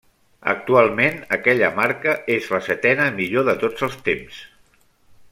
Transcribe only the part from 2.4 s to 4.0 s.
la setena millor de tots els